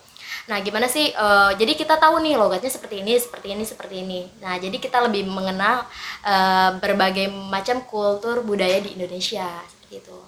[0.48, 1.12] Nah, gimana sih?
[1.12, 4.20] eh, jadi kita tahu nih logatnya seperti ini, seperti ini, seperti ini.
[4.44, 5.86] Nah, jadi kita lebih mengenal
[6.26, 10.18] eh, berbagai macam kultur budaya di Indonesia seperti itu.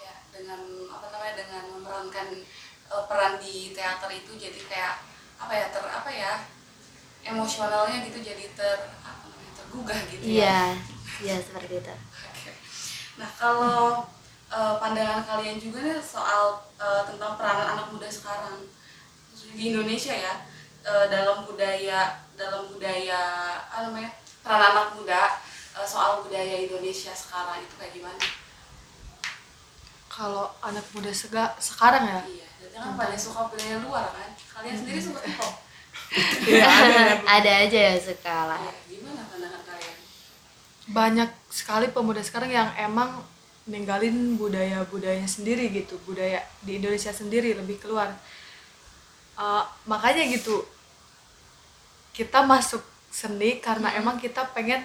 [0.00, 0.60] ya dengan
[0.92, 2.26] apa namanya dengan memerankan
[3.04, 4.94] peran di teater itu jadi kayak
[5.36, 6.32] apa ya ter apa ya
[7.20, 10.60] emosionalnya gitu jadi ter apa namanya tergugah gitu ya Iya,
[11.20, 11.92] iya seperti itu.
[11.92, 12.52] Oke.
[13.20, 14.08] Nah kalau
[14.48, 18.64] eh, pandangan kalian juga nih soal eh, tentang peranan anak muda sekarang
[19.28, 20.34] khususnya di Indonesia ya
[20.86, 23.20] eh, dalam budaya dalam budaya
[23.68, 25.22] apa namanya peran anak muda
[25.76, 28.20] eh, soal budaya Indonesia sekarang itu kayak gimana?
[30.06, 32.20] Kalau anak muda sega sekarang ya.
[32.24, 34.28] Iya, jadi kan pada suka budaya luar kan.
[34.52, 35.54] Kalian sendiri suka hip hop.
[36.44, 37.02] Iya, ada.
[37.40, 38.60] Ada aja yang suka lah.
[38.60, 39.96] Ya, gimana pandangan kalian?
[40.86, 43.24] banyak sekali pemuda sekarang yang emang
[43.64, 48.12] ninggalin budaya-budayanya sendiri gitu budaya di Indonesia sendiri lebih keluar
[49.36, 50.64] Uh, makanya gitu
[52.12, 52.80] kita masuk
[53.12, 54.80] seni karena emang kita pengen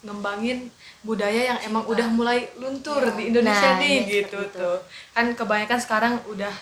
[0.00, 0.68] ngembangin
[1.00, 3.16] budaya yang emang udah mulai luntur Iya.
[3.16, 6.52] di Indonesia Nah, nih iya, gitu tuh kan kebanyakan sekarang udah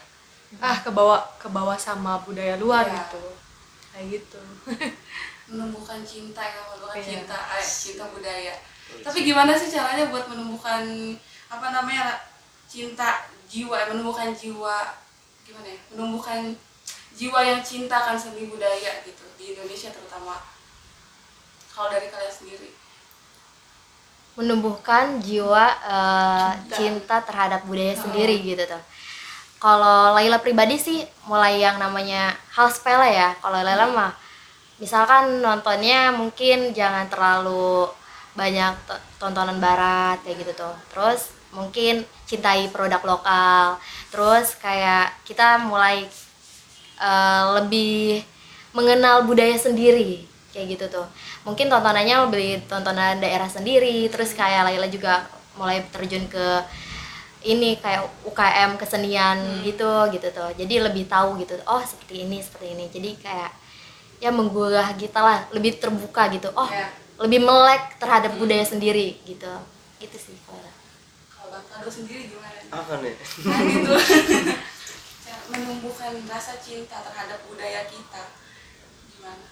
[0.57, 2.97] ah kebawa kebawa sama budaya luar Iya.
[3.05, 3.23] gitu
[3.93, 4.41] kayak gitu
[5.53, 7.09] menumbuhkan cinta ya menumbuhkan Iya.
[7.21, 8.55] cinta eh, cinta budaya
[9.05, 10.85] tapi gimana sih caranya buat menumbuhkan
[11.53, 12.17] apa namanya
[12.65, 14.97] cinta jiwa eh, menumbuhkan jiwa
[15.45, 16.57] gimana ya menumbuhkan
[17.13, 20.41] jiwa yang cinta akan seni budaya gitu di Indonesia terutama
[21.69, 22.71] kalau dari kalian sendiri
[24.39, 26.77] menumbuhkan jiwa eh, Cinta.
[26.79, 27.17] cinta.
[27.27, 28.83] terhadap budaya sendiri gitu tuh.
[29.59, 33.35] Kalau Laila pribadi sih mulai yang namanya hal sepele ya.
[33.43, 34.13] Kalau Laila mah
[34.79, 37.91] misalkan nontonnya mungkin jangan terlalu
[38.39, 40.75] banyak to- tontonan barat kayak gitu tuh.
[40.95, 43.83] Terus mungkin cintai produk lokal.
[44.15, 46.07] Terus kayak kita mulai
[47.03, 48.23] eh, lebih
[48.77, 51.07] mengenal budaya sendiri kayak gitu tuh
[51.45, 56.47] mungkin tontonannya lebih tontonan daerah sendiri terus kayak Laila juga mulai terjun ke
[57.43, 60.51] ini kayak UKM kesenian gitu gitu tuh.
[60.55, 62.85] Jadi lebih tahu gitu oh seperti ini seperti ini.
[62.89, 63.51] Jadi kayak
[64.19, 66.51] ya menggugah kita lah lebih terbuka gitu.
[66.55, 66.91] Oh Ya.
[67.19, 69.51] lebih melek terhadap budaya sendiri gitu.
[69.99, 70.71] Gitu sih kalau
[71.29, 72.59] kalau Kado sendiri gimana?
[72.71, 73.15] Apa nih?
[73.47, 73.93] Nah gitu.
[75.49, 78.23] Menumbuhkan rasa cinta terhadap budaya kita
[79.09, 79.47] gimana?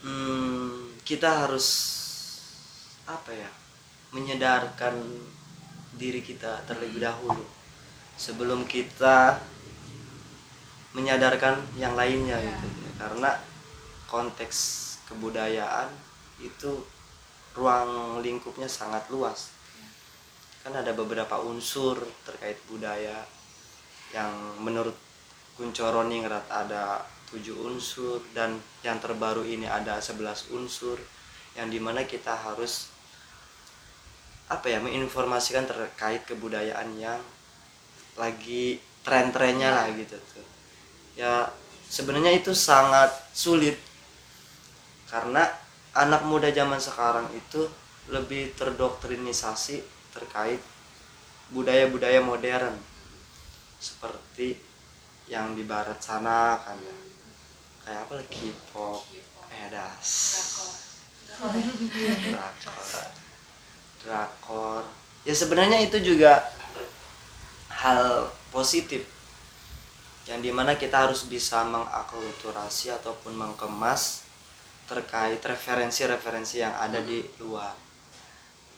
[0.00, 1.68] Hmm, kita harus
[3.04, 3.50] apa ya
[4.10, 4.94] menyadarkan
[5.98, 7.44] diri kita terlebih dahulu.
[8.14, 9.38] Sebelum kita
[10.94, 12.54] menyadarkan yang lainnya Ya.
[12.54, 12.66] gitu
[12.98, 13.30] karena
[14.08, 14.56] konteks
[15.10, 15.90] kebudayaan
[16.40, 16.82] itu
[17.54, 19.50] ruang lingkupnya sangat luas.
[20.62, 23.26] Kan ada beberapa unsur terkait budaya
[24.14, 24.32] yang
[24.62, 24.96] menurut
[25.58, 27.02] Kuncoroningrat ada
[27.34, 30.94] tujuh unsur dan yang terbaru ini ada 11 unsur
[31.58, 32.94] yang di mana kita harus
[34.48, 37.20] apa ya menginformasikan terkait kebudayaan yang
[38.16, 40.46] lagi tren-trennya lah gitu tuh.
[41.16, 41.52] Ya
[41.88, 43.76] sebenarnya itu sangat sulit.
[45.08, 45.48] Karena
[45.96, 47.64] anak muda zaman sekarang itu
[48.08, 50.60] lebih terdoktrinisasi terkait
[51.52, 52.76] budaya-budaya modern.
[53.78, 54.58] Seperti
[55.28, 56.96] yang di barat sana kan ya.
[57.84, 58.48] Kayak apa lagi?
[58.52, 59.04] K-pop
[59.48, 60.10] edas
[61.38, 63.27] drakor
[64.02, 64.86] drakor.
[65.26, 66.46] Ya sebenarnya itu juga
[67.68, 69.06] hal positif
[70.28, 74.28] yang di mana kita harus bisa mengakulturasi ataupun mengemas
[74.84, 77.72] terkait referensi-referensi yang ada di luar.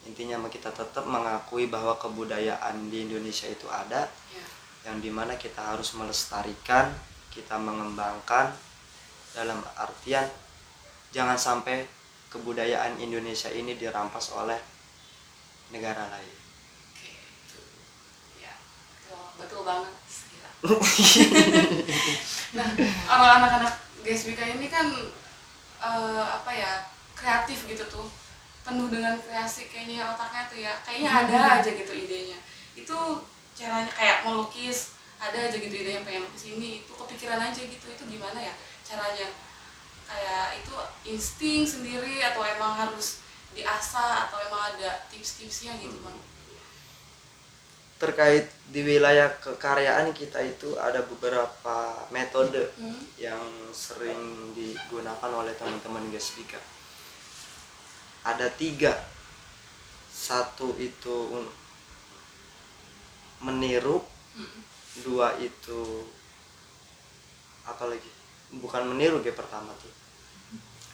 [0.07, 4.47] Intinya kita tetap mengakui bahwa kebudayaan di Indonesia itu ada ya.
[4.91, 6.91] yang di mana kita harus melestarikan
[7.31, 8.51] kita mengembangkan
[9.35, 10.27] dalam artian
[11.15, 11.87] jangan sampai
[12.31, 14.59] kebudayaan Indonesia ini dirampas oleh
[15.71, 16.37] negara lain.
[18.39, 18.55] Ya,
[18.99, 19.95] betul, betul banget.
[22.51, 22.67] Nah,
[23.07, 24.91] orang anak-anak GSBK ini kan
[25.79, 26.83] eh, apa ya
[27.15, 28.11] kreatif gitu tuh,
[28.67, 32.43] penuh dengan kreasi kayaknya otaknya tuh ya, kayaknya ada aja gitu idenya.
[32.75, 33.23] Itu
[33.55, 38.05] caranya kayak melukis, ada aja gitu idenya pengen lukis ini, itu kepikiran aja gitu, itu
[38.11, 39.31] gimana ya caranya?
[40.11, 40.75] Kayak itu
[41.07, 46.19] insting sendiri atau emang harus diasah atau emang ada tips-tipsnya gitu bang?
[48.01, 51.77] Terkait di wilayah kekaryaan kita itu ada beberapa
[52.09, 52.97] metode Hmm.
[53.21, 53.45] yang
[53.77, 56.57] sering digunakan oleh teman-teman GSBK.
[58.25, 58.97] Ada tiga.
[60.09, 61.29] Satu itu
[63.41, 64.05] meniru,
[64.37, 64.61] Hmm.
[65.05, 66.07] dua itu
[67.65, 68.11] apa lagi?
[68.51, 69.93] Bukan meniru G pertama tuh.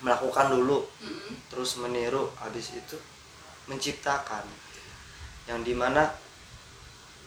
[0.04, 1.34] Melakukan dulu, Hmm.
[1.48, 2.96] terus meniru, habis itu
[3.64, 4.44] menciptakan.
[5.48, 6.04] Yang di mana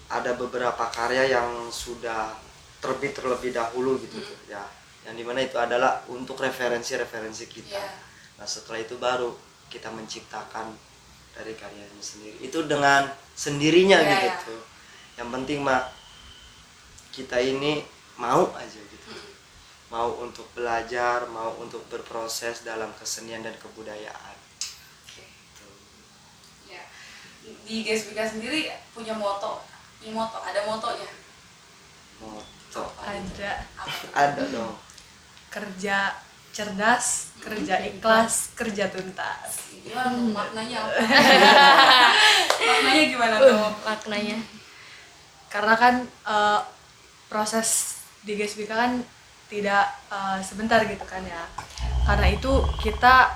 [0.10, 2.34] ada beberapa karya yang sudah
[2.80, 4.62] terbit terlebih dahulu gitu tuh, ya.
[5.06, 7.78] Yang di mana itu adalah untuk referensi-referensi kita.
[7.78, 7.90] Iya.
[8.38, 9.34] Nah setelah itu baru
[9.70, 10.74] kita menciptakan
[11.34, 12.38] dari karyanya sendiri.
[12.44, 14.64] Itu dengan sendirinya Iya, gitu tuh.
[15.18, 15.82] Yang penting mah
[17.12, 17.84] kita ini
[18.20, 18.80] mau aja.
[19.90, 24.38] Mau untuk belajar, mau untuk berproses dalam kesenian dan kebudayaan.
[25.06, 25.26] Oke.
[26.70, 26.86] Ya.
[27.66, 29.66] Di GSBK sendiri punya moto,
[29.98, 31.10] punya moto, ada motonya.
[32.22, 32.60] Moto
[33.02, 33.52] ada
[34.30, 34.78] ada dong.
[35.50, 36.14] kerja
[36.54, 40.94] cerdas kerja ikhlas kerja tuntas Gimana tuh maknanya apa?
[42.70, 43.58] maknanya gimana tuh?
[43.82, 44.38] maknanya
[45.50, 46.62] karena kan eh,
[47.26, 48.92] proses di GSBK kan
[49.50, 49.84] tidak
[50.14, 51.44] eh, sebentar gitu kan ya.
[52.06, 53.34] Karena itu kita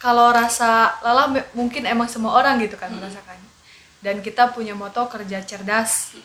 [0.00, 3.36] kalau rasa lelah mungkin emang semua orang gitu kan merasakan.
[4.00, 6.16] Dan kita punya moto kerja cerdas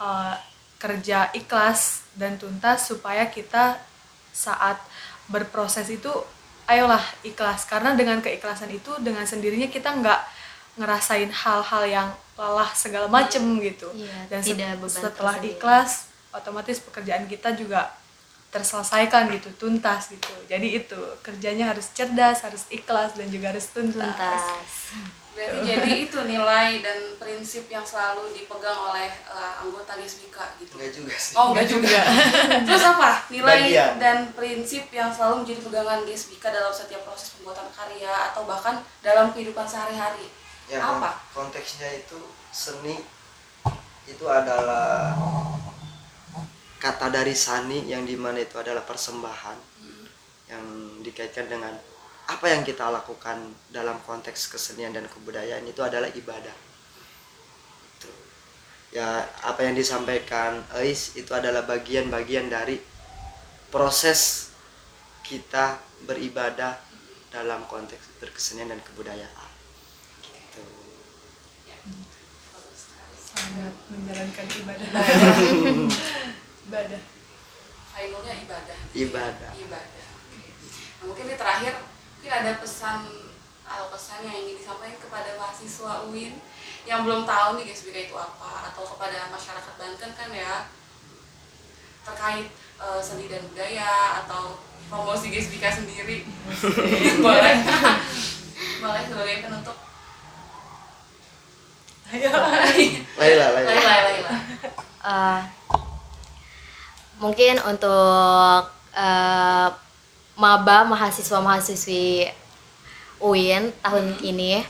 [0.00, 0.34] eh,
[0.80, 3.80] kerja ikhlas dan tuntas supaya kita
[4.32, 4.80] saat
[5.28, 6.10] berproses itu
[6.64, 7.68] ayolah ikhlas.
[7.68, 10.20] Karena dengan keikhlasan itu dengan sendirinya kita nggak
[10.76, 13.88] ngerasain hal-hal yang lelah segala macem gitu.
[13.96, 17.96] Iya, dan tidak setelah ikhlas otomatis pekerjaan kita juga
[18.56, 24.16] terselesaikan gitu tuntas gitu jadi itu kerjanya harus cerdas harus ikhlas dan juga harus tuntas,
[24.16, 24.42] tuntas
[25.36, 30.32] Berarti jadi itu nilai dan prinsip yang selalu dipegang oleh eh, anggota GSBK
[30.64, 30.80] gitu.
[30.80, 31.34] Enggak juga sih.
[31.36, 32.00] Oh enggak juga.
[32.66, 33.10] Terus apa?
[33.28, 34.00] Nilai Bagian.
[34.00, 39.28] dan prinsip yang selalu menjadi pegangan GSBK dalam setiap proses pembuatan karya atau bahkan dalam
[39.36, 40.32] kehidupan sehari-hari.
[40.72, 41.20] Ya, apa?
[41.36, 42.16] kon- konteksnya itu
[42.48, 43.04] seni
[44.08, 45.12] itu adalah
[46.76, 49.76] kata dari sani yang di mana itu adalah persembahan
[50.46, 50.64] yang
[51.02, 51.74] dikaitkan dengan
[52.26, 56.54] apa yang kita lakukan dalam konteks kesenian dan kebudayaan itu adalah ibadah.
[57.96, 58.10] Itu.
[58.90, 62.82] Ya apa yang disampaikan Ais itu adalah bagian-bagian dari
[63.70, 64.50] proses
[65.22, 66.78] kita beribadah
[67.30, 69.50] dalam konteks berkesenian dan kebudayaan.
[70.22, 70.62] Gitu.
[73.36, 74.88] sangat menjalankan ibadah
[76.66, 77.02] ibadah.
[77.96, 78.78] Finalnya ibadah.
[78.92, 79.50] Ibadah.
[79.56, 80.06] Ibadah.
[81.00, 81.74] Nah, mungkin di terakhir
[82.18, 82.98] mungkin ada pesan
[83.66, 86.38] atau pesan yang ingin disampaikan kepada mahasiswa UIN
[86.86, 88.70] yang belum tahu nih GSBK itu apa?
[88.70, 90.70] Atau kepada masyarakat Banten kan ya
[92.06, 92.46] terkait
[92.78, 96.26] eh, seni dan budaya atau promosi GSBK sendiri.
[97.26, 97.56] Boleh.
[98.82, 99.78] Boleh sebagai penutup.
[102.06, 102.30] Ayo.
[103.18, 103.66] Laila, Laila.
[103.66, 104.32] Laila Laila
[105.06, 105.40] Eh,
[107.36, 108.64] mungkin untuk
[108.96, 109.68] eh,
[110.40, 112.32] maba mahasiswa mahasiswi
[113.20, 114.64] UIN tahun ini.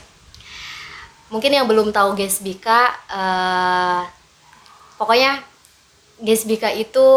[1.31, 2.67] Mungkin yang belum tahu GSBK
[3.07, 4.03] eh,
[4.99, 5.39] pokoknya
[6.19, 7.07] GSBK itu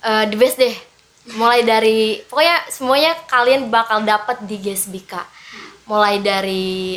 [0.00, 0.72] eh, the best deh.
[1.36, 5.20] Mulai dari pokoknya semuanya kalian bakal dapat di GSBK
[5.84, 6.96] mulai dari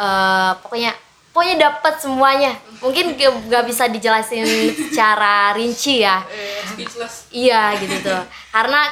[0.00, 0.96] eh, pokoknya
[1.34, 2.54] pokoknya dapat semuanya.
[2.78, 6.22] Mungkin gak, bisa dijelasin secara rinci ya.
[6.70, 7.26] Speechless.
[7.34, 8.22] Iya gitu tuh.
[8.54, 8.86] Karena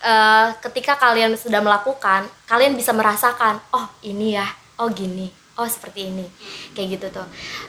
[0.00, 4.48] eh, ketika kalian sudah melakukan kalian bisa merasakan oh ini ya.
[4.80, 5.28] Oh gini.
[5.60, 6.24] Oh seperti ini.
[6.72, 7.26] Kayak gitu tuh.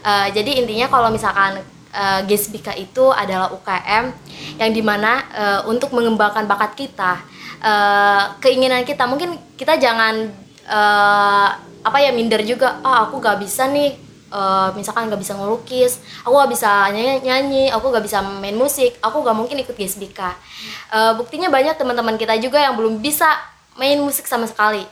[0.08, 1.60] Eh, jadi intinya kalau misalkan
[1.92, 4.16] eh, GSBK itu adalah UKM
[4.64, 7.20] yang di mana eh, untuk mengembangkan bakat kita
[7.60, 10.32] eh, keinginan kita mungkin kita jangan
[10.72, 11.50] eh,
[11.90, 12.78] apa ya minder juga.
[12.86, 14.10] Ah aku gak bisa nih.
[14.30, 19.26] Eh, misalkan gak bisa ngelukis aku gak bisa nyanyi, aku gak bisa main musik aku
[19.26, 20.22] gak mungkin ikut GSBK
[20.94, 23.26] Eh, buktinya banyak teman-teman kita juga yang belum bisa
[23.74, 24.86] main musik sama sekali.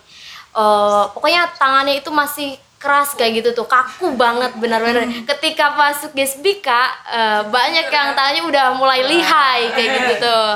[0.57, 5.09] Eh, pokoknya tangannya itu masih keras kayak gitu tuh kaku banget benar-benar.
[5.25, 6.69] Ketika masuk GSBK
[7.09, 10.49] eh, banyak yang tangannya udah mulai lihai kayak gitu tuh.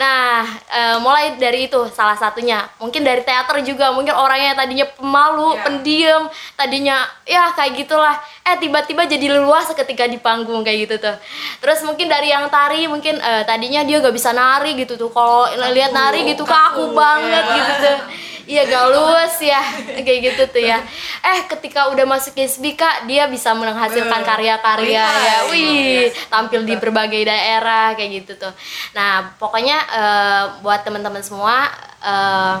[0.00, 2.64] Nah eh, mulai dari itu salah satunya.
[2.80, 5.60] Mungkin dari teater juga mungkin orangnya tadinya pemalu Iya.
[5.68, 6.22] pendiam
[6.56, 6.96] tadinya
[7.28, 8.16] ya kayak gitulah.
[8.42, 11.16] Eh tiba-tiba jadi leluasa ketika di panggung kayak gitu tuh.
[11.60, 15.12] Terus mungkin dari yang tari mungkin eh, tadinya dia gak bisa nari gitu tuh.
[15.12, 17.98] Kalau lihat nari gitu kaku banget gitu tuh
[18.46, 19.62] Iya galus ya
[20.02, 20.78] kayak gitu tuh ya.
[21.22, 25.36] Eh ketika udah masuk SBK dia bisa menghasilkan karya-karya ya.
[25.50, 28.52] Wih tampil di berbagai daerah kayak gitu tuh.
[28.94, 31.70] Nah pokoknya eh, buat teman-teman semua
[32.02, 32.56] eh,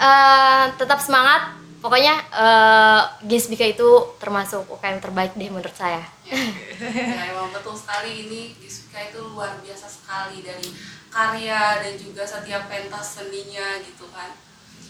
[0.00, 1.60] eh, tetap semangat.
[1.82, 3.88] Pokoknya eh, GSBK itu
[4.22, 6.04] termasuk UKM terbaik deh menurut saya.
[6.32, 10.68] ya emang betul sekali ini Gisvika itu luar biasa sekali dari
[11.12, 14.32] karya dan juga setiap pentas seninya gitu kan.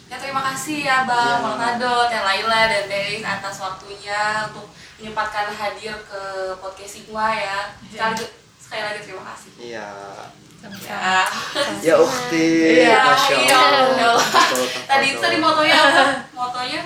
[0.07, 1.43] Ya terima kasih ya bang Iya.
[1.43, 4.70] Mortado, Teh Laila dan Deris atas waktunya untuk
[5.01, 6.23] menyempatkan hadir ke
[6.62, 7.75] podcast Sigma ya.
[7.83, 8.23] Sekali
[8.57, 9.51] sekali lagi terima kasih.
[9.59, 9.89] Iya.
[10.87, 11.27] ya.
[11.83, 12.47] Ya Ukti,
[12.87, 13.37] Iya, Masya.
[13.59, 14.14] Allah.
[14.87, 16.05] tadi tadi motonya apa?
[16.31, 16.81] Motonya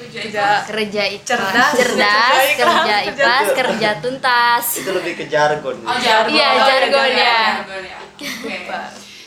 [0.00, 0.40] kerja Kerja.
[0.40, 0.62] ikhlas.
[0.64, 1.72] Kerja ikhlas, Cerdas.
[1.74, 3.46] cerdas, Kerja kerja ikhlas.
[3.52, 4.64] kerja tuntas.
[4.76, 5.76] Itu lebih ke jargon.
[5.80, 6.32] Oh, jargon.
[6.32, 7.36] Iya, Oh, jargonnya.
[7.56, 7.98] jargon ya.
[8.08, 8.26] Oke.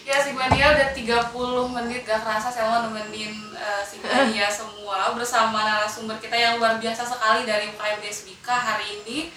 [0.01, 1.32] Ya, Sigmania udah 30
[1.72, 7.05] menit gak kerasa saya mau nemenin eh, Sigmania semua bersama narasumber kita yang luar biasa
[7.05, 9.32] sekali dari UKM DSBK hari ini.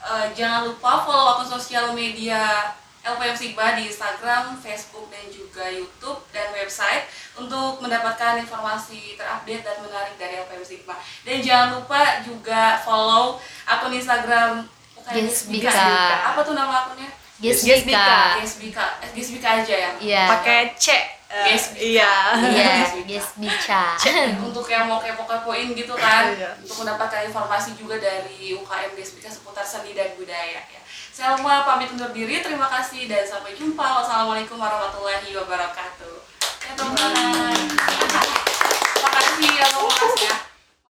[0.00, 2.70] Eh, jangan lupa follow akun sosial media
[3.02, 7.02] LPM Sigma di Instagram, Facebook, dan juga YouTube dan website
[7.34, 10.94] untuk mendapatkan informasi terupdate dan menarik dari LPM Sigma.
[11.26, 14.62] Dan jangan lupa juga follow akun Instagram
[14.94, 15.66] UKM GSBK.
[16.30, 17.10] Apa tuh nama akunnya?
[17.42, 17.98] GSBK.
[18.38, 19.90] GSBK, eh, GSBK aja ya.
[19.98, 20.24] Iya.
[20.30, 20.86] pakai C
[21.32, 21.72] Eh, Yes.
[21.80, 22.12] iya
[22.52, 22.92] Iya,
[24.36, 26.60] untuk yang mau kepo-kepoin gitu kan Iya.
[26.60, 30.80] untuk mendapatkan informasi juga dari UKM GSBK seputar seni dan budaya ya.
[31.12, 31.36] Saya
[31.68, 32.40] pamit undur diri.
[32.40, 33.84] Terima kasih dan sampai jumpa.
[33.84, 36.16] Wassalamualaikum warahmatullahi wabarakatuh.
[36.64, 37.56] Ya teman-teman.
[38.96, 39.52] kasih.
[39.60, 39.66] ya
[40.24, 40.51] ya.